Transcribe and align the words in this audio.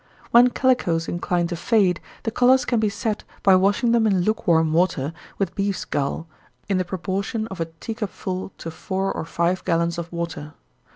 When 0.31 0.49
calicoes 0.49 1.07
incline 1.07 1.45
to 1.49 1.55
fade, 1.55 2.01
the 2.23 2.31
colors 2.31 2.65
can 2.65 2.79
be 2.79 2.89
set 2.89 3.23
by 3.43 3.55
washing 3.55 3.91
them 3.91 4.07
in 4.07 4.21
lukewarm 4.21 4.73
water, 4.73 5.13
with 5.37 5.53
beef's 5.53 5.85
gall, 5.85 6.25
in 6.67 6.79
the 6.79 6.83
proportion 6.85 7.45
of 7.49 7.59
a 7.59 7.65
tea 7.79 7.93
cup 7.93 8.09
full 8.09 8.51
to 8.57 8.71
four 8.71 9.11
or 9.13 9.25
five 9.25 9.63
gallons 9.63 9.99
of 9.99 10.11
water. 10.11 10.55